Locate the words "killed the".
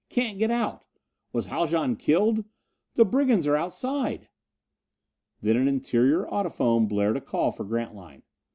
1.95-3.05